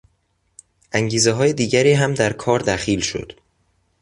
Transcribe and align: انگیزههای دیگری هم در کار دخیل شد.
انگیزههای 0.91 1.53
دیگری 1.53 1.91
هم 1.93 2.13
در 2.13 2.33
کار 2.33 2.59
دخیل 2.59 2.99
شد. 2.99 3.31